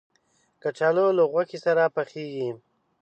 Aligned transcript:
کچالو 0.63 1.05
له 1.17 1.23
غوښې 1.31 1.59
سره 1.65 1.83
پخېږي 1.95 2.49